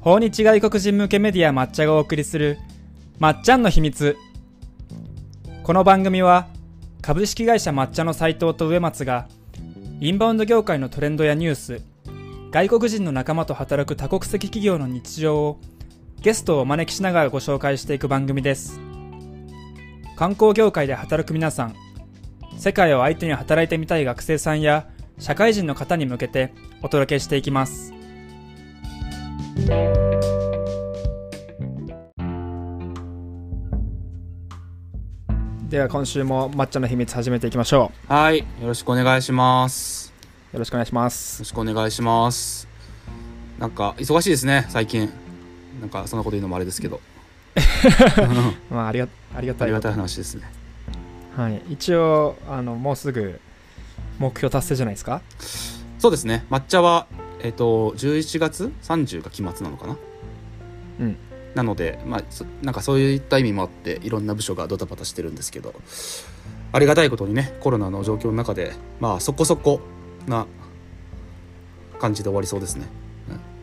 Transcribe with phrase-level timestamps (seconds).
[0.00, 2.58] 訪日外国人向けメディア抹茶がお送りする
[3.18, 4.16] まっちゃんの秘密。
[5.62, 6.48] この番組は
[7.02, 9.28] 株式会社抹茶の斉藤と植松が
[10.00, 11.82] インバウンド業界のトレンドやニュース
[12.50, 15.60] 外国人の仲間と働く多国籍企業の日常を
[16.22, 18.80] ゲストをお招きしながらご紹介していく番組です。
[20.16, 21.74] 観光業界で働く皆さん
[22.56, 27.99] 世界を相手に働いてみたい学生さんや社会人の方に向けてお届けしていきます。
[35.68, 40.12] では今週も抹茶の秘密始めていきましょはい、よろしくお願いします。
[40.52, 42.66] うよろしくお願いしまよすろしくお願いします。
[43.58, 45.08] なんか忙しいですね、最近。
[45.80, 47.00] なんかそんなこと言うのもあれですけど、
[48.70, 50.42] まあありがありがたいありがたい話ですね。
[51.36, 53.40] はい一応あのもうすぐ
[54.18, 55.22] 目標達成じゃないですか？
[56.00, 57.06] そうですね、抹茶は
[57.42, 59.96] えっ、と11月？30が期末なのかな？
[61.00, 61.16] うん。
[61.54, 65.74] なので、まあ、そなんかそういった意味もあっていろんな部署がドタバタしてるんですけど
[66.70, 69.80] ありがたいことにねコロナの状況の中でまあそこそこ
[70.28, 70.46] な
[71.98, 72.86] 感じで終わりそうですね。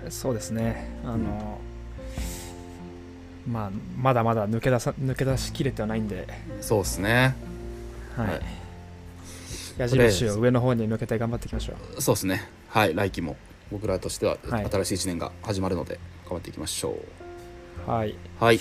[0.09, 0.89] そうですね。
[1.03, 1.59] あの、
[3.47, 6.27] まあまだまだ抜け出さ抜け出しきれてはないんで。
[6.61, 7.35] そうですね。
[8.15, 8.41] はい、はい。
[9.77, 12.01] 矢印を上の方に向けて頑張っていきましょう。
[12.01, 12.49] そうですね。
[12.69, 13.35] はい来期も
[13.71, 14.69] 僕らとしてははい。
[14.69, 16.97] 新しい1年が始まるので頑張っていきましょ
[17.87, 17.89] う。
[17.89, 18.15] はい。
[18.39, 18.59] はい。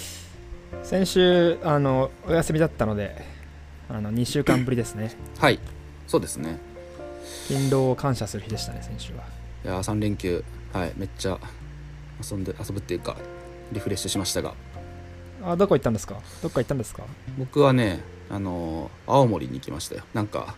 [0.82, 3.24] 先週あのお休みだったので
[3.88, 5.14] あの2週間ぶりですね。
[5.38, 5.58] はい。
[6.06, 6.58] そうですね。
[7.48, 9.24] 勤労を感謝する日でしたね先週は。
[9.64, 10.92] いやー3連休はい。
[10.96, 11.38] めっちゃ
[12.30, 13.16] 遊んで遊ぶっていうか
[13.72, 14.54] リフレッシュしましたが。
[15.44, 16.20] あどこ行ったんですか？
[16.42, 17.04] どっか行ったんですか？
[17.38, 20.02] 僕はねあのー青森に行きましたよ。
[20.14, 20.56] なんか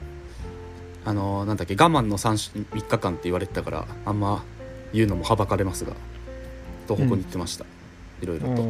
[1.09, 4.45] あのーなんだっけ我慢の 3, 3日間って言われてたからあんま
[4.93, 5.95] 言うのもはばかれますが
[6.87, 7.65] 東北に行ってました、
[8.21, 8.63] いろいろと、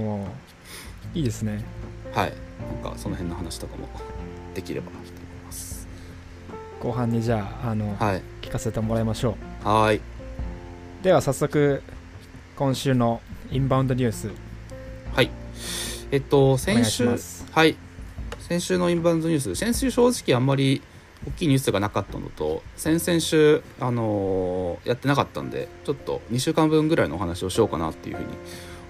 [1.14, 1.64] いいですね。
[2.12, 2.32] はい。
[2.82, 3.88] なんかその辺の話とかも
[4.54, 5.10] できればと思い
[5.46, 5.88] ます。
[6.80, 8.22] 後半にじゃああの、はい。
[8.40, 9.96] 聞かせてもらいましょはーい。
[9.96, 10.00] う
[11.02, 11.82] では早速
[12.56, 13.20] 今週の
[13.50, 14.30] インバウンドニュース。
[15.12, 15.30] はい。
[16.12, 17.08] えっと先週
[17.50, 17.76] はい。
[18.40, 19.54] 先週のインバウンドニュース。
[19.56, 20.82] 先週正直あんまり
[21.28, 28.28] 大きいニュースがなかったのと先々週、あのーやってなかったんでちょっと2週間分ぐらいのお話をしようかなっていうふうに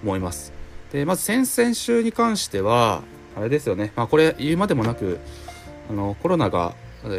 [0.03, 0.53] 思います。
[0.93, 3.03] でまず先々週に関しては
[3.37, 5.19] あれですよね、まあ、これ言うまでもなく
[5.91, 6.75] あのコロナが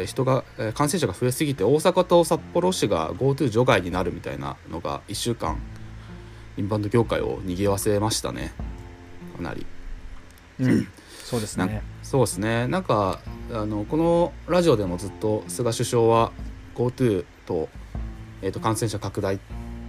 [0.06, 5.58] 人がえ感染者が増えすぎて大阪と札幌市が GoTo 除外になるみたいなのが1週間
[6.56, 8.52] インバウンド業界を賑わせましたね。
[9.36, 9.66] かなり。
[10.60, 10.88] うん。
[11.30, 11.80] そうですね。
[12.02, 12.66] そうですね。
[12.66, 13.20] なんか
[13.52, 16.32] あのこのラジオでもずっと菅首相は
[16.74, 17.68] GoTo と,、
[18.42, 19.38] えーと感染者拡大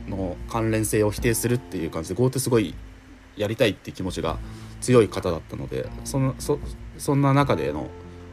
[0.07, 2.75] の関連性を否定するっていう感じで GoTo すごい
[3.37, 4.37] やりたいっていう気持ちが
[4.81, 6.59] 強い方だったのでそのそ
[6.99, 7.87] そんな中での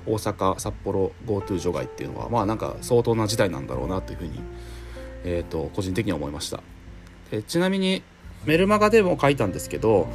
[0.05, 4.39] 大阪札幌 GoTo 除外っていうのはまあなんか相当な事態なんだろうなというふうに、
[5.25, 6.63] えー、と個人的には思いました。
[7.31, 8.03] でちなみに
[8.45, 10.09] メルマガでも書いたんですけど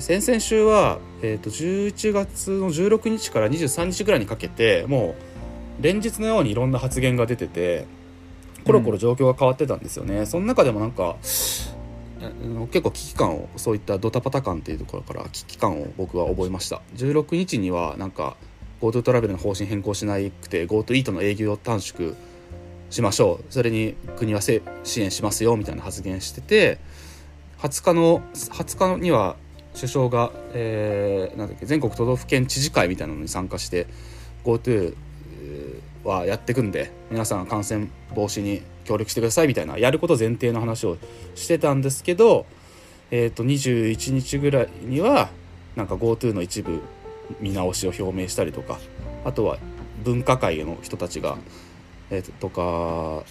[0.00, 5.14] 先々週は、えー、と11月の16日から23日ぐらいにかけても
[5.78, 7.86] う連日のようにいろんな発言が出てて
[8.64, 16.80] コロコロ状況が変わってたんですよね、その中でもなんか結構危機感をそういったドタパタ感っていうところから危機感を僕は覚えました。
[16.94, 18.36] 16日にはなんか
[18.80, 22.14] GoTo トラベルの方針変更しなくて GoTo イートの営業を短縮
[22.90, 23.52] しましょう。
[23.52, 26.78] それに国はせ支援しますよみたいな発言してて
[27.58, 29.36] 20日の20日には
[29.74, 33.86] 首相が、えーなんだっけ全国都道府県知事会みたいなのに参加して
[34.44, 34.94] GoTo
[36.04, 40.98] はやってくんで皆さん感染防止に協力してくださいみたいなやること前提の話を
[41.34, 42.46] してたんですけど、
[43.10, 45.30] えー、と21日ぐらいには
[45.76, 46.80] なんか GoTo の一部
[47.40, 48.78] 見直しを表明したりとか
[49.24, 49.58] あとは
[50.04, 51.38] 分科会の人たちが、
[52.10, 53.24] えーとか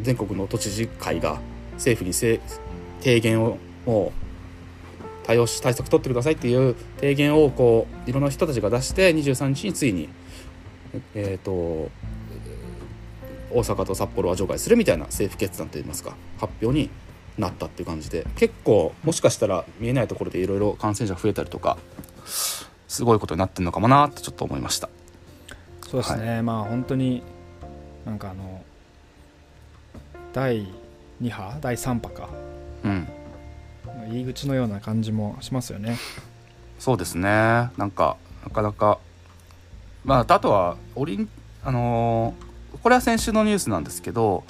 [0.00, 1.40] 全国の都知事会が
[1.74, 2.40] 政府にせ
[3.00, 4.29] 提言をもう
[5.30, 10.08] 対応し対策取ってくださいっていう提言をこういろんな人たちが出して23日についに
[11.14, 11.52] えっ、と
[13.52, 16.90] 大阪と札幌は除外するみたいな政府決断といいますか発表に
[17.38, 21.78] なったっていう感じで結構もしかしたら見えないところでいろいろ感染者増えたりとか
[22.88, 24.88] すごいことになってるのかもなってちょっと思いました。
[25.82, 27.22] そうですね、まあ本当に
[28.04, 28.64] なんかあの
[30.32, 30.66] 第
[31.22, 32.28] 2波第3波か。
[32.82, 33.19] うん
[34.08, 35.96] 入り口のような感じもしますよね。
[36.78, 37.28] そうですね。
[37.76, 38.98] なんかなかなか。
[40.04, 41.28] まああとはオリン
[41.62, 42.50] あのー
[42.82, 44.44] これは先週のニュースなんですけど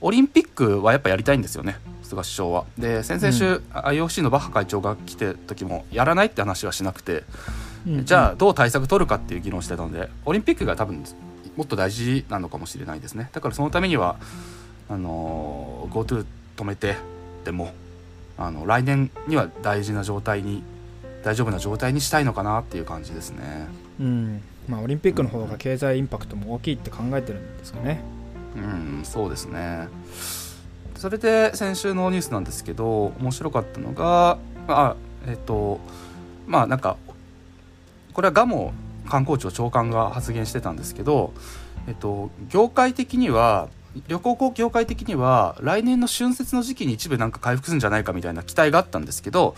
[0.00, 2.64] オリンピックはやっぱやりたいんですよねす菅首相は。
[2.78, 7.24] で先々週、うん、IOC のバッハ会長が来て時もやらないって話はしなくて、
[7.86, 11.02] うん、じゃあどう対策取るかっていう議論してたのでオリンピックが多分
[11.56, 13.30] もっと大事なのかもしれないですね。
[13.32, 14.16] だからそのためには
[14.90, 16.26] あの GoTo
[16.56, 16.96] 止めて
[17.44, 17.72] でも
[18.36, 20.62] あの来年には大事な状態に
[21.22, 23.68] 大丈夫な状態にしたいのかなっていう感じですね。
[24.00, 28.00] うんまあ、オリンピックの方が経済インパクトも大きいって考えてるんですかね。
[28.56, 29.88] うん、そうですね。
[30.96, 34.38] それで先週のニュースなんですけど面白かったのが
[34.68, 34.96] あ
[35.26, 35.80] えっ、と
[36.46, 36.96] まあなんか
[38.14, 38.72] これはガモ
[39.08, 41.34] 観光庁長官が発言してたんですけど、
[41.86, 43.68] えっと、業界的には
[44.08, 49.54] 旅行業界的には来年の春節の時期に一部なんか回復するんじゃないかみたいな期待があったんですけど、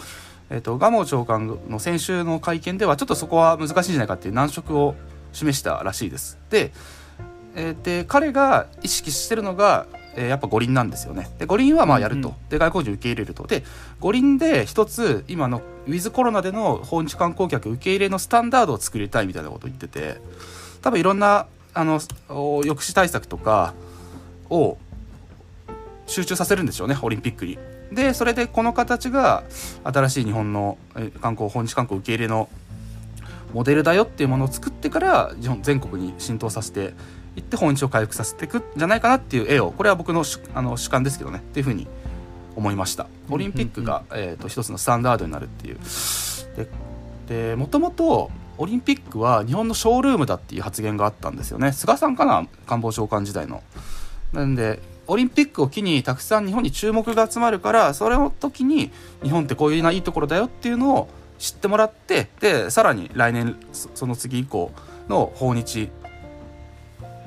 [0.50, 4.94] えっと、蒲生長官の先週の会見ではちょっとそこは難しいんじゃないかっていう難色を
[5.32, 6.38] 示したらしいです。
[6.50, 6.72] で、
[7.54, 9.86] えー、で彼が意識してるのが、
[10.16, 11.30] えー、やっぱ五輪なんですよね。
[11.38, 13.64] で五輪はまあやると、うん、で外国人受け入れるとで
[14.00, 20.20] 五輪で一つ今のウィズコロナでの訪日観光客受け入れのスタンダードを作りたいみたいなことを言ってて
[20.82, 23.74] 多分いろんなあの抑止対策とか
[24.50, 24.78] を
[26.06, 27.58] 集中させるんでしょうねオリンピックに。
[27.92, 29.44] でそれでこの形が
[29.84, 30.76] 新しい日本の
[31.20, 32.48] 観光訪日観光受け入れの
[33.54, 36.94] モデルだよっていうものを作ってから日本全国に浸透させて
[37.36, 41.86] いって訪日を回復させていくんじゃないかなっていう絵をこれは僕のあの主観ですけどねっていうふうに
[42.56, 43.06] 思いました。
[43.30, 45.78] オリンピックが、えーと、一つのスタンダードになるっていう。
[47.28, 51.72] でもともとオリンピックは日本のショールームだっていう発言があったんですよね。
[51.72, 53.62] 菅さんかな官房長官時代の
[54.32, 58.90] なんでオリンピックを機にたくさん日本に注目が集まるからそれの時に
[59.22, 61.08] 日本ってこういうないいところだよっていうのを
[61.38, 64.72] 知ってもらってでさらに来年その次以降
[65.08, 65.90] の訪日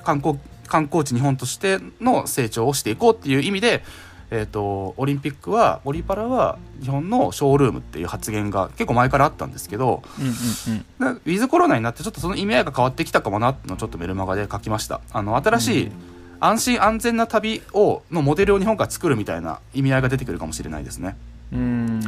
[0.03, 3.83] 観光観光地日本としての成長をしていこうっていう意味で、
[4.29, 15.01] えーと、オリンピックはオリパラは日本のショールームっていう発言が結構前からあったんですけど、うんうんうん、ウィズコロナになってちょっとその意味合いが変わってきたかもなってのをちょっとメルマガで書きました。
[15.11, 21.17] あの新しい、うん安心安全な旅をのモデルを日本から作るみたいな意味合いが出てくるかもしれないですね。
[21.51, 22.01] うん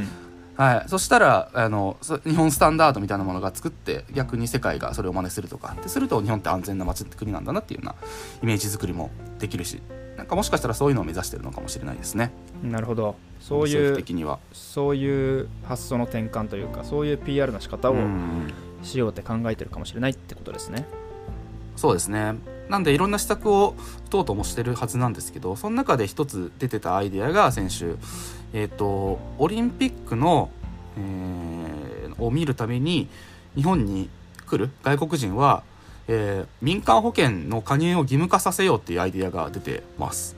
[0.55, 7.95] はい、そしたらあの日本スタンダードみたいなものが作って逆に世界がそれを真似するとかってすると日本って安全な街国なんだなっていうような
[8.43, 9.81] イメージ作りもできるし
[10.17, 12.31] なんかもしかしたらそういうのを目指してるのかもしれないですね。
[12.61, 17.95] なるほどそういう的にはそういう発想の転換というかそういう PR の仕方を
[18.83, 20.85] しようって考えてるかもしれないってことですね。
[21.75, 22.35] そうですね
[22.69, 23.75] なんでいろんな施策を
[24.07, 27.97] 打とうともしてるはずなんですけどその中で一つ出てたアイデアが先週、
[28.53, 30.49] えーと、オリンピックの、
[30.97, 33.09] えー、を見るために
[33.55, 34.09] 日本に
[34.47, 35.63] 来る外国人は、
[36.07, 40.35] えー、民間保険の加入を義務化させようっていうアイデアが出てます。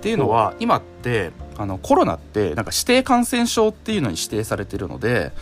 [0.00, 5.32] っていうのは今ってあのコロナってなんか指定感染症っていうのに指定されてるので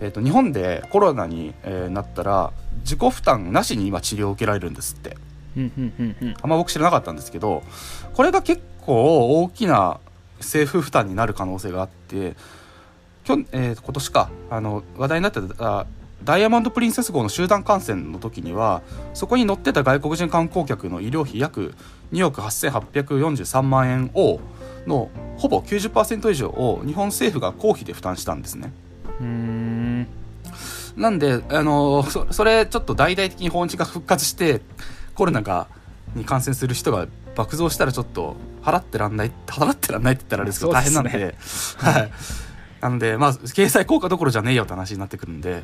[0.00, 5.16] えーと、日本でコロナに、えー、なったら自己負担なしに今治療を受けられるんですって。
[5.56, 7.62] あんま僕知らなかったんですけど
[8.12, 10.00] これが結構大きな
[10.38, 12.36] 政府負担になる可能性があって
[13.26, 15.86] 今,、えー、今年かあの話題になってた
[16.24, 18.82] ダイヤモンド・プリンセス号の集団感染の時には
[19.14, 21.74] そこに乗ってた外国人観光客の医療費約
[22.12, 24.40] 2億8843万円を
[24.86, 28.72] のほぼ90%以上を日本政府が公費で負担したんですね。
[29.20, 29.85] うん
[30.96, 34.60] なんであのそそれちょっと大々的に訪日が復活して
[35.14, 35.68] コロナが
[36.14, 41.34] に感染する人が爆増したらちょっと払ってらんない払ってらんないって言ったらあれですけど大変なんで、ね、
[41.78, 42.10] はい。
[42.80, 45.62] なのでまあ経済効果どころじゃねえよって話になってくるんで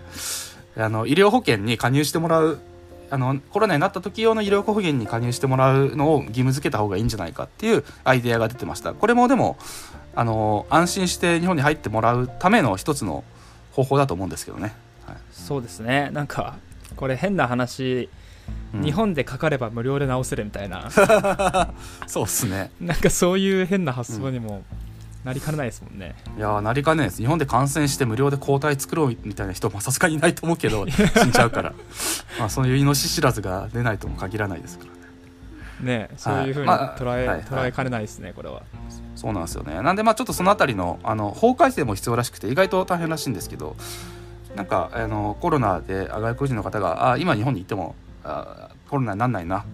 [0.76, 2.58] あの医療保険に加入してもらう
[3.10, 8.94] あのコロナになった時用の医療保険に加入してもらうのを義務付けた方がいいんじゃないかっていうアイデアが出てました。
[8.94, 9.58] これもでも
[10.14, 13.24] あの安心して日本に入ってもらうための一つの
[13.72, 14.72] 方法だと思うんですけどね、はい、
[15.52, 16.08] そうですね。
[16.12, 16.56] なんか
[16.96, 18.08] これ変な話、
[18.72, 20.88] うん、日本でかかれば無料で直せるみたいな。
[22.06, 22.70] そうっすね。
[22.80, 24.62] なんかそういう変な発想にも、
[25.24, 26.14] なりかねないですもんね。
[26.38, 27.20] いやなりかねないです。
[27.20, 31.74] 日本で感染して無料で抗体作ろうみたいな人もさすがにいないと思うけど 死んじゃうから。
[32.38, 35.86] まあそういう命知らずが出ないとも限らないですから。
[35.86, 38.62] ねそういうふうに捉え捉えかねないですねこれは。
[39.16, 39.82] そうなんですよね。
[39.82, 43.76] なんでまあちょっとその辺りのあの法改正も必要らしくて意外と大変らしいんですけど
[44.56, 47.94] なんかあのコロナで外国人の方があ今日本に行っても
[48.24, 49.64] あコロナになんないな、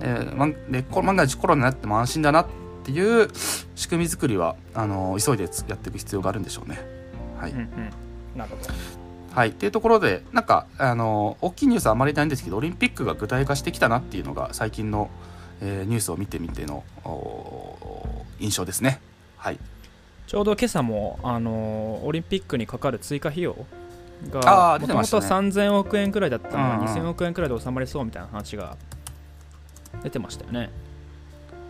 [0.00, 2.46] えー、で万が一コロナになっても安心だなっ
[2.84, 3.28] ていう
[3.74, 6.80] 仕組み作りはあの急いでやっていく必要があるんでしょうね。
[7.38, 7.68] はい、うんうん、
[8.36, 8.70] なるほど。
[9.34, 15.10] はい、っていうところでなんかあの大きいニュースはあまりないんですけどオリンピックが具体化してきたなっていうのが最近の、
[15.60, 16.84] えー、ニュースを見てみての
[18.38, 19.00] 印象ですね。
[19.36, 19.58] はい。
[20.26, 23.81] ちょうど今朝も、あのーオリンピックにかかる追加費用あ
[24.30, 25.26] がもともとー出てましたね。
[25.26, 26.86] 3000億円くらいだったのがうんうん。
[26.86, 28.76] 2000億円くらいで収まりそうみたいな話が
[30.02, 30.70] 出てましたよね。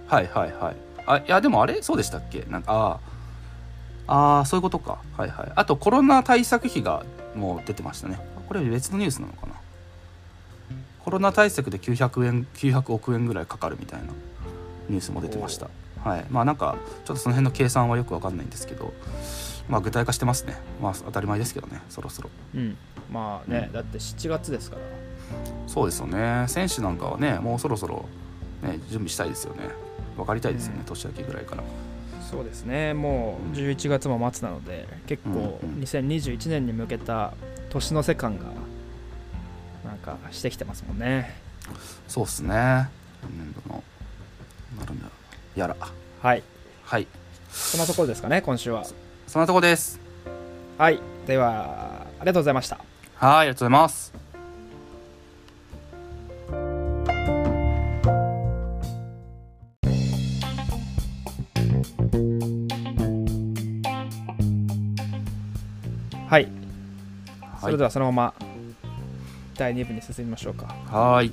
[0.07, 0.77] はいはいはい。
[1.07, 2.45] あいやでもあれそうでしたっけ？
[2.49, 3.01] なんか
[4.07, 4.99] あーあーそういうことか。
[5.17, 5.53] はいはい。
[5.55, 7.05] あとコロナ対策費が
[7.35, 8.19] もう出てましたね。
[8.49, 9.55] これ別のニュースなのかな？
[11.05, 14.07] コロナ対策で900円900億円ぐらいかかるみたいな
[14.89, 15.69] ニュースも出てました。
[16.05, 16.27] はい。
[16.31, 18.93] まあなんかちょっとその辺の計算はよくわかんないんですけど
[19.69, 20.57] まあ具体化してますね。
[20.81, 21.81] まあ当たり前ですけどね。
[21.89, 22.31] そろそろ。
[22.55, 22.77] うん、
[23.11, 24.83] まあね、だって7月ですから。
[25.67, 26.45] そうですよね。
[26.49, 28.05] 選手なんかはねもうそろそろ
[28.63, 29.69] ね準備したいですよね。
[30.17, 30.85] 分かりたいですよね、うん。
[30.85, 31.63] 年明けぐらいから。
[32.31, 37.35] そうですね、もう11月も末なので、結構うんうん2021年に向けた
[37.69, 38.47] 年の瀬感が
[39.85, 41.35] なんかしてきてますもんね。
[42.09, 42.49] そうっすね。
[42.49, 42.89] 今
[43.37, 43.85] 年度の
[44.79, 45.09] なるんだ
[45.57, 45.77] やら。
[46.23, 46.43] はい、
[46.85, 47.07] はい。
[47.51, 48.85] そんなところですかね、今週は。
[49.33, 49.99] そんなとこです。
[50.77, 52.77] はい、では、ありがとうございました。
[53.15, 54.13] はいありがとうございます。
[66.29, 66.49] はい、
[67.59, 67.73] そはい。
[67.73, 68.35] れではそのまま
[69.57, 70.67] 第2部に進みましょうか。
[70.91, 71.33] はーい。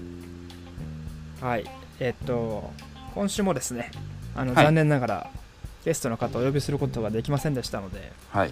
[1.41, 1.65] はい、
[2.00, 2.72] えっと、
[3.13, 3.91] 今週もですね、
[4.38, 4.65] あのはい。
[4.68, 5.29] 残念ながら
[5.86, 8.52] ゲストの方をお呼びすることができませんでしたので、はい。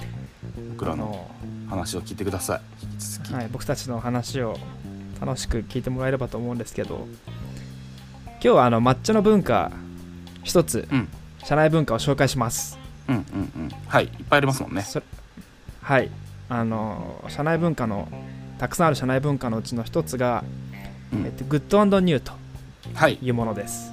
[0.71, 1.29] 僕らの
[1.69, 2.61] 話を聞いてください。
[2.83, 3.33] 引き続き。
[3.33, 4.57] はい、僕たちの話を
[5.19, 7.07] 楽しく聞いてもらえればと思うんですけど
[8.25, 9.71] 今日はあの抹茶の文化
[10.43, 11.07] 一つ、うん。
[11.43, 13.69] 社内文化を紹介します、うんうんうん。
[13.87, 14.81] はいいっぱいありますもんね。
[14.83, 15.01] そ
[15.81, 16.09] はい。
[16.49, 18.07] あの社内文化の
[18.57, 20.43] たくさんある社内文化のうちの一つが、
[21.11, 21.25] うん。
[21.25, 22.31] えっと、グッドニューと
[22.93, 23.17] はい。
[23.21, 23.91] いうものです。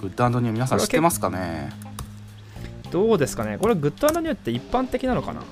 [0.00, 1.89] グッドニュー皆さん知ってますかね？
[2.90, 3.58] どうですかね。
[3.58, 5.42] これグッドニューって一般的なのかな？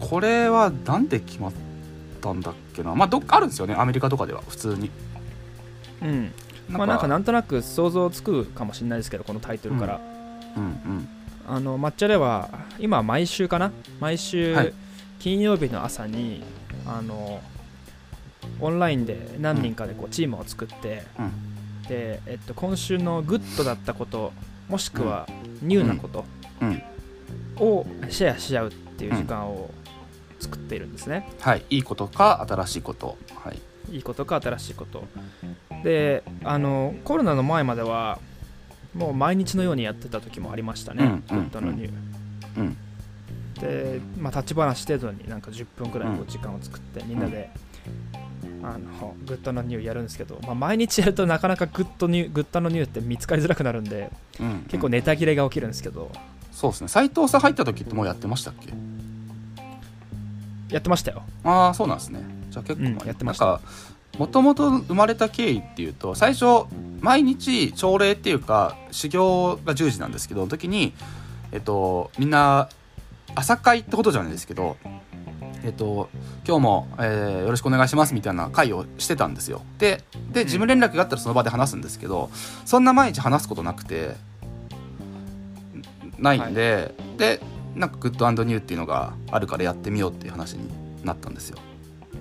[0.00, 1.52] これはなんで決まっ
[2.20, 2.94] たんだっけな？
[2.94, 3.74] まあどっかあるんですよね。
[3.74, 4.90] アメリカとかでは普通に。
[6.02, 6.32] うん。
[6.68, 10.00] まあなんかなんとなく想像つくかもしれないですけどこのタイトルから、
[10.56, 10.62] うん。
[10.62, 11.08] うん
[11.44, 13.72] あの MATCHAでは今毎週かな？
[14.00, 14.72] 毎週はい。
[15.18, 16.42] 金曜日の朝に、
[16.84, 17.40] あの
[18.60, 21.30] オンラインで何人かでこうチームを作って、うん。
[21.88, 24.32] で、えっと、今週のグッドだったこと
[24.72, 25.28] もしくは
[25.60, 26.24] ニューなこと
[26.62, 26.82] うん。
[27.56, 29.70] をシェアし合うっていう時間を
[30.40, 31.64] 作っているんですね、はい。
[31.68, 33.18] いいことか新しいこと。
[33.34, 33.60] はい。
[33.94, 35.04] いいことか新しいこと。
[35.84, 38.18] であのコロナの前までは
[38.94, 41.92] もう毎日のようにやってた時もありましたね、うんグッドのニュー、
[42.56, 42.76] うん。
[43.60, 47.50] で、まあ、立ち話程度になんか10分くらいこううん時間を作ってみんなで、
[48.64, 54.10] あのグッドのニューやるんですけど、まあ、毎日やるとなかなかグッドニューグッドのニューって見つかりづらくなるんで
[54.40, 56.10] うん結構ネタ切れが起きるんですけど。
[56.52, 56.88] そうですね。
[56.88, 58.72] 斉藤さん入った時ってもうやってましたっけ？
[60.74, 61.22] やってましたよ。
[61.44, 62.20] ああそうなんですね。
[62.50, 63.60] じゃあ結構前、うんやってました。
[64.18, 66.66] もともと生まれた経緯っていうと最初
[67.00, 70.92] 毎日朝礼っていうか修行が10時なんですけど時に
[71.50, 72.68] えっとみんな
[73.34, 74.76] 朝会ってことじゃないですけど
[75.64, 76.08] えっと
[76.46, 79.62] 今日も、えーよろしくお願いしますみたいな会をしてたんですよ。
[79.78, 80.02] で
[80.32, 82.30] で事務連絡があったらその場で話すんですけど
[82.64, 84.16] そんな毎日話すことなくて
[86.18, 87.40] ないんで、で
[87.74, 90.68] なんかグッドニューっていうのがあるからやってみようっていう話に
[91.04, 91.58] なったんですよ。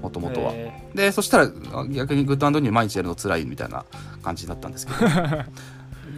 [0.01, 0.51] もともとは。
[0.53, 3.85] えでそしたらあ逆にグッドニュー毎日やるの辛いみたいな
[4.23, 4.99] 感じだったんですけど。
[4.99, 5.05] グ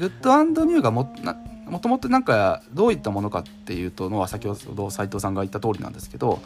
[0.07, 6.39] ッドニューがもなもともとなんかどういったものかっていうとのは先ほど斉藤さんが言った通りなんですけど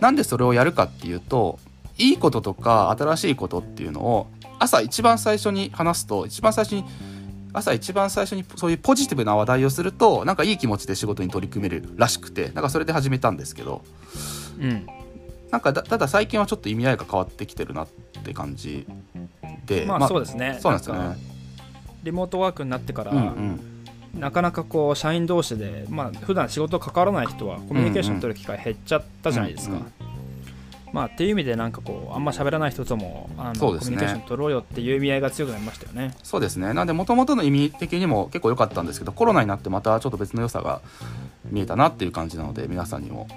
[0.00, 1.58] なんでそれをやるかっていうと
[1.98, 4.26] いいこととか新しいことっていうのを
[4.58, 6.84] 朝一番最初に話すと一番最初に
[7.52, 14.86] 朝一番最初にそういうポジティブな話題をするとなんかいい気持ちで仕事に取り組めるらしくてなんかそれで始めたんですけどーうん。
[15.50, 17.88] なんかだただ最近はちょっと意味合いが変わってきてるなっ
[18.22, 18.86] て感じ
[19.66, 20.58] でまあそうですね。
[20.60, 21.16] そうなんですよね。
[22.04, 23.69] リモートワークになってから、うんうん
[24.14, 29.76] なかなかこう社員同士で、まあ普段仕事関わらない人はコミュニケーション取る機会減っちゃったじゃないですか。
[29.76, 29.92] うんうん。
[30.92, 33.58] まあっていう意味でなんかこうあんま喋らない人ともあの、ね。
[33.60, 36.14] コミュニケーション取ろうよっていう意味合いが強くなりましたよね。
[36.22, 36.72] そうですね。
[36.74, 40.80] なんでもともとの意味的にも結構良かったんですけどコロナになってまたちょっと別の良さが
[41.44, 43.28] 見えたなっていう感じなので皆さんにも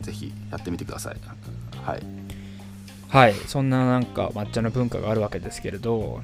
[0.00, 1.16] ぜひやってみてください。
[1.84, 2.02] はい。
[3.08, 6.20] はい、そんななんか MATCHAの文化があるわけですけれど、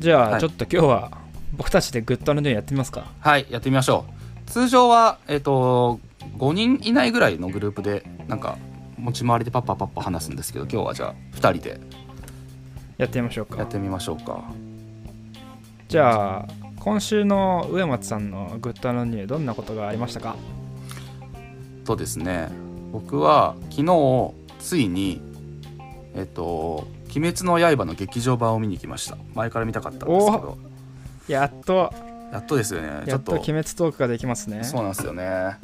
[0.00, 0.34] じゃはい。
[0.34, 1.19] あちょっと今日は
[1.52, 3.06] 僕たちでグッドニューやってみますか。
[3.20, 4.04] はいやってみましょ
[4.46, 4.50] う。
[4.50, 6.00] 通常はえっ、と
[6.38, 8.58] 5人以内ぐらいのグループでなんか
[8.98, 11.80] 持ち回りでパッパパッパ話すんですけど今日はじゃあ2人で。
[12.98, 13.56] やってみましょうか。
[13.56, 13.66] やっ。
[13.66, 14.44] てみましょうか。
[15.88, 20.36] じゃあ今週の植松さんのグッドアノニューどんなことがありましたか？
[21.84, 22.50] とですね
[22.92, 25.20] 僕は昨日ついに
[26.14, 29.16] えっと「鬼滅の刃」の劇場版を見に行きました。
[29.34, 30.58] 前から見たかったんですけど
[31.30, 31.92] やっと。
[32.32, 33.02] やっとですよね。
[33.04, 33.32] ちやっと。
[33.32, 34.64] ょっと鬼滅トークができますね。
[34.64, 35.58] そうなんですよね。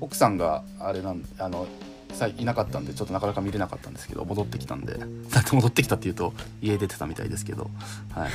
[0.00, 1.66] 奥さんがあれなんあの
[2.12, 4.94] さいなかったんでちょっとなかなか見れなかったんですけど戻ってきたんで。
[4.94, 7.70] だって戻ってきたっていうと家出てたみたいですけど。
[8.12, 8.30] はい。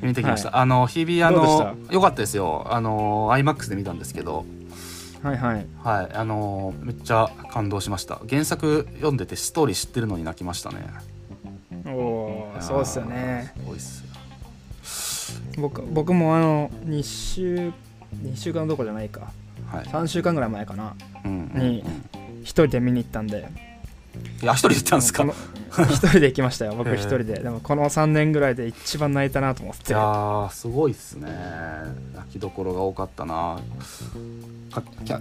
[0.06, 2.66] 見てきました、あの日々あのよかったですよ。
[2.68, 4.44] あの iMAX で見たんですけど。
[5.22, 5.66] はいはい。
[5.84, 6.08] はい。
[6.12, 8.20] あのめっちゃ感動しました。
[8.28, 10.84] 原作読んでてストーリー知ってるのに泣きましたね。
[11.86, 13.52] おおそうですよね。
[13.56, 14.11] すごいっすよ
[15.58, 17.72] 僕僕もあの2週
[18.22, 19.30] 2週間どころじゃないか。
[19.66, 20.94] はい、3週間ぐらい前かな。
[21.24, 21.84] うんうんに
[22.42, 23.48] 一人で見に行ったんで。
[24.42, 25.24] いや一人で行ったんですか？
[25.24, 25.32] こ
[25.82, 26.74] の 一人で行きましたよ。
[26.76, 27.40] 僕へえ一人で。
[27.40, 29.92] でもこの3年ぐらいで一番泣いたなと思っいて。
[29.92, 31.28] やーすごいっすね。
[32.14, 33.58] 泣きどころが多かったな。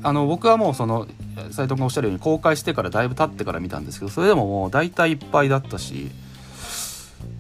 [0.04, 1.08] あの僕はもうその
[1.52, 6.10] 斉藤君がおっしゃるように公開してからだいぶ経ってから見たんですけどそれでももう大体いっぱいだったし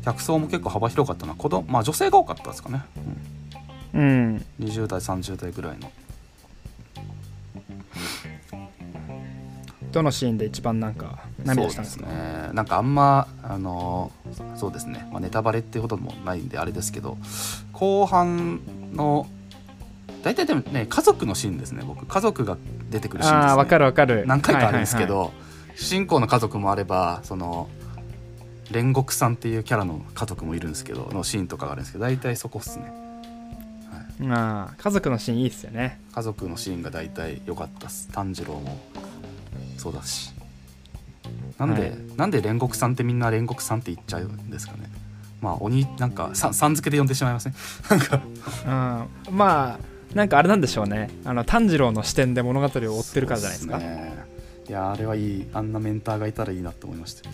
[0.03, 1.35] 客層も結構幅広かったな。
[1.35, 2.83] 子供まあ女性が多かったですかね、
[3.93, 4.01] うん。
[4.01, 5.91] うん、20代30代ぐらいの。
[9.91, 12.05] どのシーンで一番なんか涙したんですか？
[12.05, 12.49] そうですね。
[12.53, 14.11] なんかあんまあの
[14.55, 17.17] そうですね、まあ、ネタバレっていうほどもないんであれですけど
[17.73, 18.61] 後半
[18.93, 19.27] の
[20.23, 22.05] 大体でもね家族のシーンですね僕。
[22.05, 22.57] 家族が
[22.89, 24.23] 出てくるシーンです、ね、ああわかるわかる。
[24.25, 25.33] 何回かあるんですけど、はいはい
[25.73, 27.69] 主人公の家族もあればその
[28.71, 32.85] 煉獄さんっていうキャラの家族もいるんですけどのシーンとかがあるんですけど大体そこっすね。
[33.91, 34.29] はい。
[34.31, 35.99] ああ家族のシーンいいっすよね。
[36.13, 38.07] 家族のシーンが大体良かったっす。
[38.11, 38.79] 炭治郎も。
[39.77, 40.33] そうだし。
[41.57, 41.91] なんで、はい。
[42.17, 44.89] なんで煉獄さんってみんな煉獄さんって言っちゃうんですかね。
[45.41, 47.53] まあ鬼なんかささん付けで呼んでしまいません？
[47.89, 48.21] なんか。
[49.29, 49.37] うん。
[49.37, 51.09] まあなんかあれなんでしょうね。
[51.25, 53.77] あの炭治郎の視点で物語を追ってるからじゃないですか。
[53.79, 54.13] ね。
[54.69, 57.29] いやあれはいいあんなメンターがいたらいいなって思いました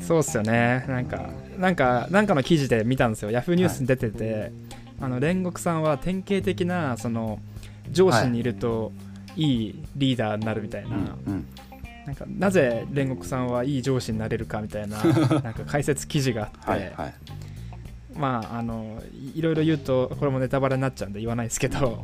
[0.00, 0.84] そうっすよね。
[0.88, 3.30] なんかなんかなんかの記事で見たんですよ。
[3.30, 4.52] ヤフーニュースに出てて、
[5.00, 7.38] あの煉獄さんは典型的なその
[7.90, 8.92] 上司にいると
[9.36, 11.46] いいリーダーになるみたいな、うんうん。
[12.06, 15.02] なんかなぜ煉獄さんはいい上司になれるかみたいな
[15.42, 17.14] なんか解説記事があって、はいはい。
[18.14, 22.02] まああのいいろいろ言うとこれもネタバレになっちゃうんで言わないですけど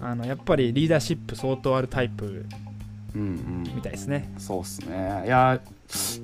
[0.00, 2.44] あのやっぱりリーダーシップ相当あるタイプ
[3.14, 3.62] うんうん。
[3.74, 4.30] みたいですね。
[4.38, 5.22] そうっすね。
[5.26, 5.60] いや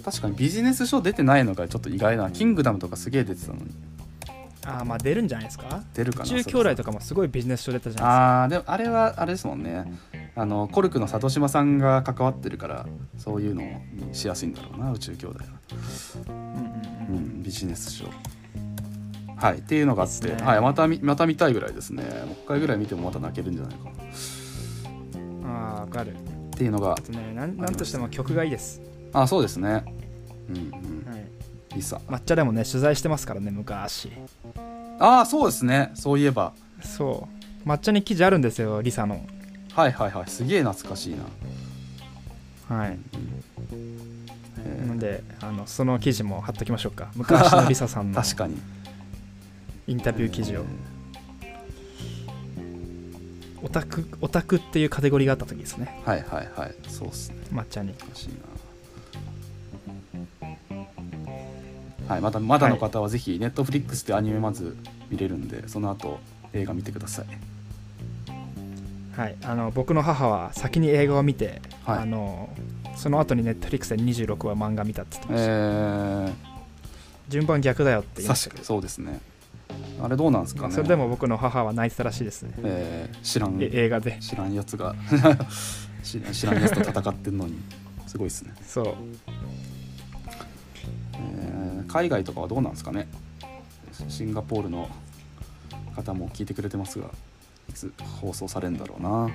[0.05, 2.31] 確かにビジネス書出てないのがちょっと意外な。
[2.31, 3.66] キングダムとかすげえ出てたのに。
[4.64, 5.83] ああまあ出るんじゃないですか？
[5.94, 9.92] 出るかな宇宙兄弟とかもすごいビジネス書出たじゃないああでもあれはあれですもんね。
[10.35, 16.44] あのコルクの里島さんが関わってるからそういうのにしやすいんだろうな宇宙兄弟は、ですか、うんうん。
[16.50, 16.57] う
[17.09, 18.07] うんん、ビジネス書。
[19.37, 20.29] はいっていうのがあって。
[20.29, 20.42] ね。
[20.42, 22.02] はい、また見また見たいぐらいですね。
[22.02, 22.12] もう
[22.44, 23.90] 一回ぐらい見てもまた泣けるんじゃないか。
[25.42, 26.12] なああわかる。
[26.12, 26.16] っ
[26.59, 26.96] ていうのが。
[27.11, 28.81] ねなんなんとしても曲がいいです、
[29.22, 29.83] あそうですね。
[30.50, 30.62] うんうん。
[31.11, 31.26] はい、
[31.74, 31.96] リサ。
[32.07, 34.12] 抹茶でもね取材してますからね昔。
[34.98, 35.90] ああそうですね。
[35.94, 36.52] そういえば。
[36.83, 37.26] そ
[37.64, 37.68] う。
[37.68, 39.24] 抹茶に記事あるんですよリサの。
[39.74, 40.31] はいはいはい。
[40.31, 41.16] すげえ懐かしい
[42.68, 42.76] な。
[42.76, 42.98] はい。
[44.59, 47.09] えーなんであのその記事も貼っときましょうか。
[47.16, 48.22] 昔のリサさんの。
[48.22, 48.57] 確かに。
[49.87, 50.64] インタビュー記事を。
[53.62, 56.00] オタクオタクっていうカテゴリーがあった時ですね。
[56.05, 56.74] はいはいはい。
[56.88, 57.37] そうっすね。
[57.50, 57.92] 抹茶に。
[57.92, 58.35] 懐かしいな
[62.09, 64.77] はいまだまだの方はぜひネットフリックスでアニメまず
[65.11, 66.21] 見れるんでその後
[66.53, 67.27] 映画見てください。
[69.16, 71.99] はいあの僕の母は先に映画を見て、はい。
[72.01, 72.51] あの
[72.97, 76.33] その後にネットフリックスで26話漫画見たって言ってました、え
[77.29, 79.21] 順番逆だよってー、言いましたそうですね。
[80.03, 80.69] あれどうなんですかね。
[80.69, 83.57] どそれでも僕の母は泣いてたらしいですね、えー知らん。
[83.61, 84.19] え映画で。
[84.21, 84.95] 知らんやつが。
[86.03, 87.55] 知らんやつと戦ってんのに。
[88.07, 88.87] すごいですね、そう。
[88.87, 88.97] えー
[91.88, 93.09] 海外とかはどうなんですかね？
[94.09, 94.88] シンガポールの
[95.94, 97.07] 方も聞いてくれてますが
[97.68, 99.25] いつ放送されるんだろうな「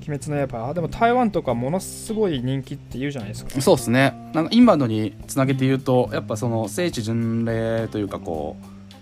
[0.00, 3.60] 鬼滅の刃」あでも台湾とかものすごい人気って言うじゃないですか。
[3.60, 4.14] そうですね。
[4.32, 8.56] なんかインバウンドにつなげて言うとやっぱその聖地巡礼というかこ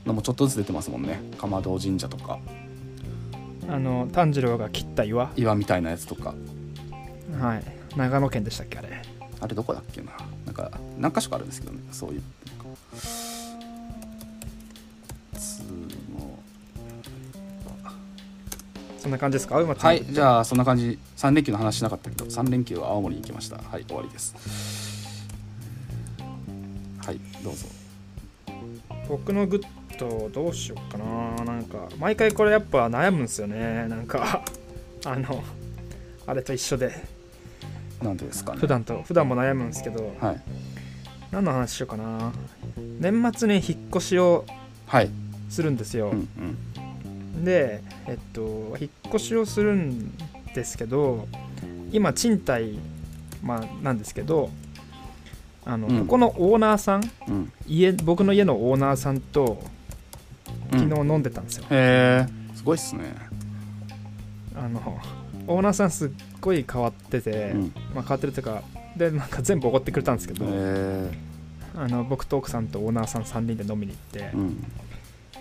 [0.04, 1.20] うのもちょっとずつ出てますもんね。
[1.38, 2.38] 釜堂神社とか。
[3.68, 5.30] あの炭治郎が切った岩。
[5.37, 6.35] 岩みたいなやつとか。
[7.38, 7.62] はい。
[7.96, 8.88] 長野県でしたっけあれ。
[9.40, 10.11] あれどこだっけな
[10.61, 12.23] か何か所かあるんですけどねそういう
[18.99, 19.55] そんな感じですか？
[19.57, 20.99] はいじゃあそんな感じ。
[21.16, 23.57] 3連休の話しなかったけど3連休は青森に行きました。
[23.57, 24.35] はい終わりです。
[26.99, 27.66] はいどうぞ。
[29.09, 31.44] 僕のグッとどうしようかな。
[31.44, 33.88] なんか毎回これやっぱ悩むんですよね。
[33.88, 34.44] なんか
[35.07, 35.42] あの
[36.27, 36.92] あれと一緒で
[38.02, 38.58] なんでですかね。
[38.58, 40.40] 普段と普段も悩むんですけどはい。
[41.30, 42.32] 何の話しようかな。
[42.98, 44.44] 年末に引っ越しを
[44.86, 45.10] はい。
[45.48, 46.28] するんですよ、うん
[47.34, 47.44] うん。
[47.44, 50.16] でえっと引っ越しをするん
[50.54, 51.26] ですけど
[51.92, 52.78] 今賃貸、
[53.42, 54.50] まあ、なんですけど
[55.64, 55.98] あの、うん。
[56.00, 57.52] ここのオーナーさんうん。
[57.66, 59.62] 家僕の家のオーナーさんと
[60.72, 60.80] うん。
[60.80, 63.14] 昨日飲んでたんですよ、へえすごいっすね。
[64.54, 65.00] あの
[65.50, 66.10] オーナーさんすっ
[66.40, 67.72] ごい変わってて、うん。
[67.94, 68.62] まあ、変わってるというか
[68.96, 70.44] でなんか全部おごってくれたんですけど、
[71.76, 74.64] あの僕と奥さんとオーナーさん3人で飲みに行って、うん。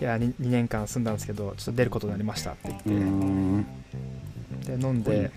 [0.00, 2.80] いや 2, 年間住んだんですけどちょっと出ることになりましたって言っ
[4.64, 5.30] て、で飲んで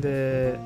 [0.00, 0.58] で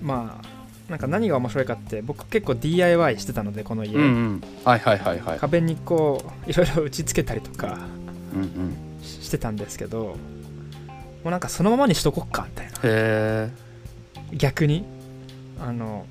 [0.00, 0.46] まあ
[0.90, 4.42] なんか何が面白いかって僕結構 DIY してたのでこの家、うんうん。
[4.64, 5.38] はいはいはいはい。
[5.38, 7.78] 壁にこういろいろ打ち付けたりとか
[8.34, 10.16] うんうんししてたんですけども
[11.26, 12.72] うなんかそのままにしとこっかみたいな。
[12.72, 13.50] へえ
[14.36, 14.84] 逆に。
[15.60, 16.06] あの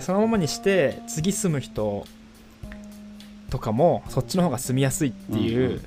[0.00, 2.06] そのままにして次住む人
[3.50, 5.82] とかもそっちの方が住みやすいっていう、うんうん。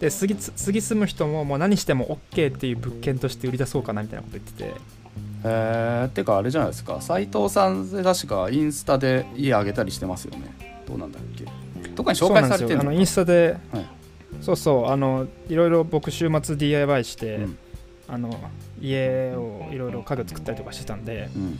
[0.00, 4.64] で次つ次住む人ももう何しても OK っていう物件として売り出そうかなみたいなこと言ってて。
[4.68, 4.74] へ
[5.44, 7.00] えてかあれじゃないですか。
[7.00, 10.82] 斉藤さんで確かインスタで家あげたりしてますよね。
[10.86, 11.44] どうなんだっけ。
[11.90, 13.95] どっかに紹介されてるのあのインスタで、はい
[14.46, 17.58] そうそうあのいろいろ僕週末 DIY して、うん。
[18.08, 18.30] あの
[18.80, 21.58] 家をいろいろ家具作ったりとかしてたんでうんうん。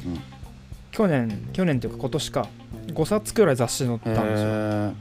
[0.93, 2.49] 去年去年というか今年か
[2.87, 4.49] 5冊くらい雑誌載ったんですよ。
[4.49, 4.93] へ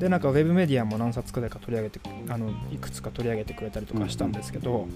[0.00, 4.86] でなんかウェブメディアも何冊くらいか取り上げてあのいくつか取り上げてくれたりとかしたんですけど、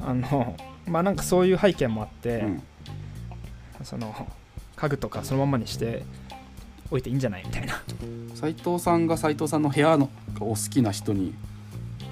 [0.00, 0.56] あの
[0.86, 2.62] まあなんかそういう背景もあって、えうん。
[3.84, 4.26] その
[4.76, 6.04] 家具とかそのままにして
[6.90, 7.82] おいていいんじゃないみたいな。
[8.34, 11.26] 斉藤さんが斉藤さんの部屋のがお好きな人に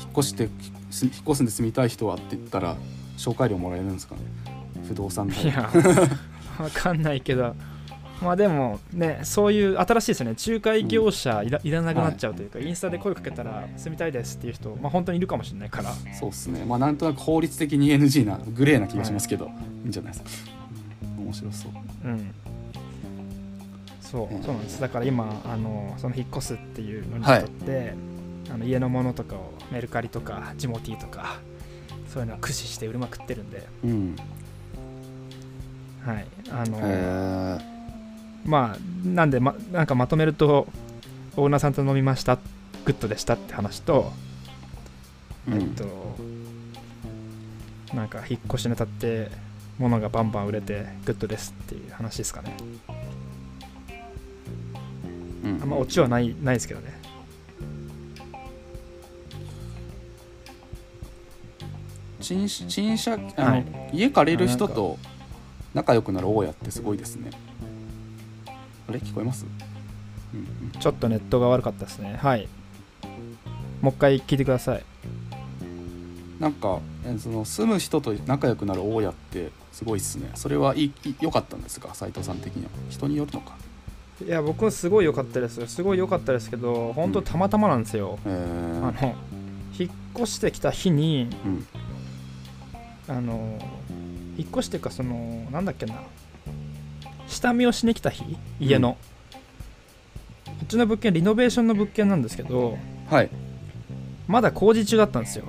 [0.00, 0.48] 引っ越して
[0.90, 2.76] す引っ越すんで住みたい人はって言ったら
[3.16, 4.22] 紹介料もらえるんですかね？
[4.88, 5.70] 不動産でいや
[6.59, 7.54] わかんないけど
[8.20, 10.37] まあでもねそういう新しいですよね。
[10.46, 15.90] 仲介業者いら,、いらなくなっちゃうというか、インスタで声かけたら住みたいですっていう人、まあ、本当にいるかもしれないから。
[16.18, 16.64] そうっすね。
[16.66, 20.30] まあなんとなく法律的に NG なグレーな気がしますけど、い、いんじゃないですか。
[21.18, 21.72] うん面白そう。
[22.04, 22.35] うん
[24.11, 24.42] そううん。
[24.42, 24.81] そうなんです。
[24.81, 27.94] だから今あのその引っ越すっていうのにとって、
[28.53, 31.38] あの家のものとかをメルカリとかジモティーとか
[32.09, 34.16] そういうのを駆使して売りまくってるんで、うん。
[36.05, 36.27] はい。
[36.51, 37.61] あの
[38.44, 40.66] まあなんでまなんかまとめると
[41.37, 42.37] オーナーさんと飲みました
[42.85, 44.12] グッドでしたって話と、
[45.49, 45.55] うん。
[45.55, 45.85] えっと
[47.94, 49.31] なんか引っ越しにあたって
[49.79, 52.57] 物がバンバン売れてグッドですっていう話ですかね
[55.44, 55.61] うん。
[55.62, 57.00] あんまオチはないないですけどね。
[62.20, 63.66] 賃賃借あの、はい。
[63.92, 64.98] 家借りる人と
[65.74, 67.31] 仲良くなる大家ってすごいですね。
[68.88, 68.98] あれ？
[68.98, 69.46] 聞こえます、
[70.35, 70.42] うんう
[70.76, 72.18] ん、ちょっとネットが悪かったですね。
[72.20, 72.48] はい。
[73.81, 74.85] もう一回聞いてください。
[76.38, 80.31] なんかえその住む人と仲良くなる大家ってすごいっすね。
[80.35, 81.94] それはいいい良かったんですか？
[81.94, 82.70] 斉藤さん的には。
[82.90, 83.57] 人によるのか？
[84.26, 85.66] いや僕はすごい良かったですよ。
[85.66, 89.14] すごい良かったですけど本当たまたまなんですよ、へえあの
[89.78, 91.66] 引っ越してきた日にうん。
[93.09, 93.59] あの
[94.37, 95.94] 引っ越してかそのなんだっけな。
[97.26, 98.37] 下見をしに来た日？
[98.61, 98.96] 家の、
[99.33, 102.76] こっちの物件リノベーションの物件なんですけど
[103.09, 103.30] はい。
[104.28, 105.44] まだ工事中だったんですよ。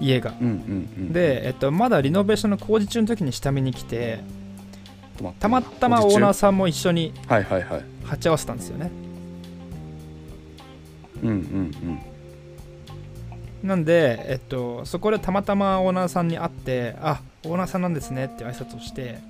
[0.00, 0.34] 家が。
[0.40, 1.12] うんうんうん。
[1.12, 4.20] で、えっと、まだリノベーションの工事中の時に下見に来て
[5.16, 7.84] たたまたまオーナーさんも一緒にはいはいはい。
[8.04, 8.90] 鉢合わせたんですよね。
[11.22, 11.98] うんうん
[13.62, 19.20] なんで、えっと、そこでたまたまオーナーさんに会ってあオーナーさんなんですねって挨拶をして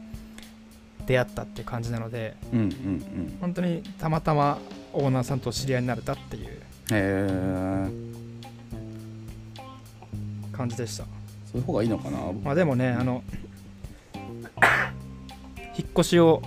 [1.06, 2.68] 出会ったって感じなのでうんうんうん。
[2.68, 4.58] うん本当にたまたま
[4.92, 6.58] オーナーさんと知り合いになれたっていうへ
[6.92, 7.88] え
[10.50, 11.04] 感じでした。
[11.52, 12.18] そういう方がいいのかな。
[12.42, 13.22] まあでもねあの
[15.76, 16.42] 引っ越しを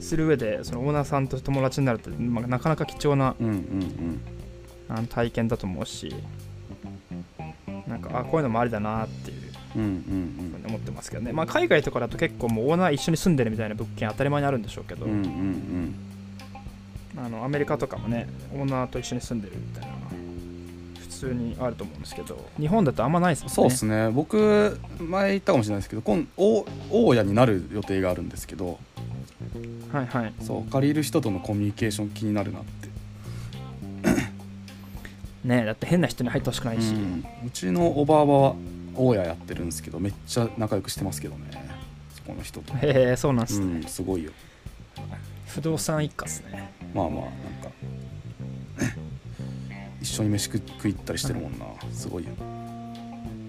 [0.00, 4.20] する上でそのオーナーさんと友達になるって、まあ、なかなか貴重なうんうんうん。
[4.88, 6.14] あの体験だと思うし
[7.88, 9.40] なんかあこういうのもありだなっていう
[9.72, 15.06] ふうに思ってますけどね、まあ、海外とかだと結構もうオーナー一緒に住んでるみたいな物件当たり前にあるんでしょうけど、
[17.16, 20.05] あのアメリカとかもねオーナーと一緒に住んでるみたいな普
[21.16, 23.54] 通にあると思うんですけど日本だとあんまないですもんね。
[23.54, 24.10] そうですね。
[24.10, 28.78] 僕前言ったかもしれないですけど今大大家になる予定があるんですけど、
[29.92, 30.34] はいはい。
[30.40, 32.88] そう借りる人とのコミュニケーション気になるなって。
[35.44, 37.24] ねだって変な人に入ってほしくないし、うん。
[37.46, 38.54] うちのおばあばは
[38.94, 41.50] 大家やってるんですけどめっちゃ仲良くしてますけどね。
[42.14, 42.74] そこの人と。
[42.74, 44.32] へえそうなんすうね、んすごいよ。
[45.46, 46.72] 不動産一家っすね。
[46.94, 47.30] まあまあなん
[47.62, 47.70] か
[50.06, 51.66] 一緒に飯食食い行ったりしてるもんな。
[51.92, 52.30] すごいよ。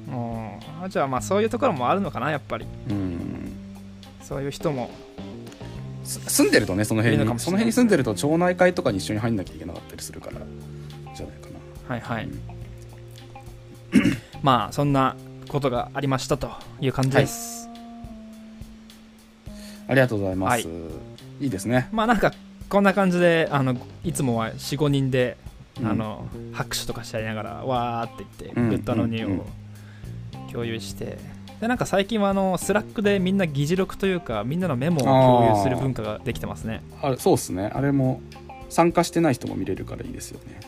[0.09, 0.83] うん。
[0.83, 2.65] あじゃあまあそういうところもあるのかなやっぱり。
[2.89, 3.51] うん。
[4.21, 4.89] そういう人も。
[6.03, 7.25] す住んでるとねその辺に。
[7.39, 10.41] その辺に住んでると町内会とかに一緒に入んなきゃいけなかったりするから
[11.15, 11.49] じゃないか
[11.87, 11.95] な。
[11.95, 12.41] はいはい、うん。
[14.41, 15.15] まあそんな
[15.47, 17.69] ことがありましたという感じです、
[19.87, 20.73] ありがとうございます、は
[21.39, 21.43] い。
[21.43, 21.87] い、いですね。
[21.91, 22.33] まあなんか
[22.67, 25.46] こんな感じであのいつもは45人で、うん
[25.83, 28.69] あの拍手とかしちゃいながらわーって言って、うん。
[28.69, 29.45] グッドのニュうんーを
[30.51, 31.17] 共有して。
[31.59, 36.83] でなんか最近はあのスラックでみんな議事録というかみんなのメモを共有する文化ができてますね。
[37.01, 37.71] あれそうっすね。
[37.73, 38.21] あれも
[38.69, 40.59] 参加してない人も見れるからいいですよね。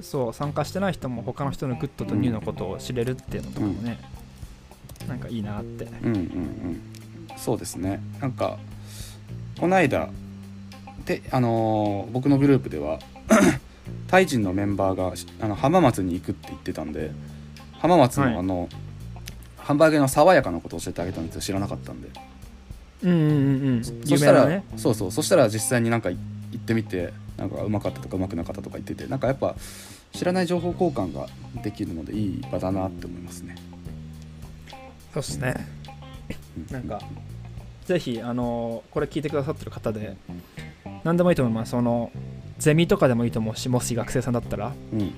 [0.00, 3.98] そう参加してない人も他の人のグッドとニューのことを知れるっていうのとかもね、
[5.08, 5.84] なんかいいなって。
[5.84, 6.80] うんうんうん。
[7.36, 8.00] そうですね。
[8.20, 8.58] なんか
[9.58, 10.08] この間
[11.04, 12.98] であのー僕のグループでは
[14.08, 17.10] タイ人のメンバーがあの浜松に行くって言ってたんで
[17.78, 18.32] 浜松はい。
[18.32, 18.68] のあの、
[19.58, 21.40] ハンバーグのさわやかなことを教えてあげたんですよ。
[21.42, 22.08] 知らなかったんで。
[23.02, 23.84] うんうんうんうん。
[23.84, 25.12] そしたら、そうそう。
[25.12, 26.18] そしたら実際になんか行
[26.56, 29.54] ってみてなんかうまかったとかうまくなかったとか言っててなんかやっぱ
[30.12, 31.26] 知らない情報交換が
[31.62, 33.56] できるのでいい場だなって思いますね。
[35.12, 35.54] そうっすね。
[36.70, 37.00] なんか
[37.84, 40.16] ぜひあのこれ聞いてくださってる方で
[41.02, 41.72] 何でもいいと思います。
[41.72, 42.10] その
[42.58, 44.72] ゼミとかでもいいと思うしもし学生さんだったら。
[44.92, 45.12] うん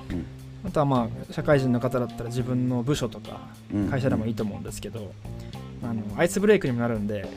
[0.65, 3.39] あとはまあ社会人の方だったら自分の部署とか
[3.73, 3.85] うん。
[3.85, 5.13] うん会社でもいいと思うんですけど、
[5.85, 7.29] あのアイスブレイクにもなるんで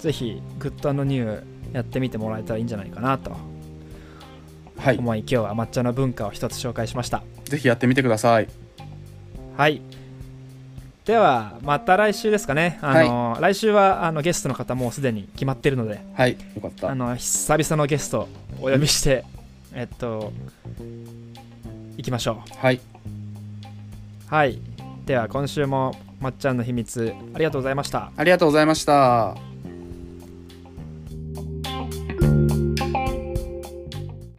[0.00, 1.42] ぜひグッドニュー
[1.74, 3.36] やってみてもらえたらいいんじゃないかなと。
[4.78, 4.98] はい。
[4.98, 7.22] 思い今日は抹茶の文化を一つ紹介しました。
[7.44, 8.48] ぜひやってみてください。
[9.56, 9.82] はい。
[11.04, 12.78] ではまた来週ですかね。
[12.80, 16.00] あの、来週はあのゲストの方もうすでに決まってるので。
[16.14, 16.90] はいよかった。
[16.90, 18.28] あの久々のゲスト
[18.60, 19.24] お呼びして
[19.74, 20.32] えっと
[21.96, 22.80] 行きましょはい、う
[24.28, 24.60] はい。
[25.06, 28.12] では今週もまっちゃんの秘密ありがとうございました。
[28.16, 29.47] ありがとうございました。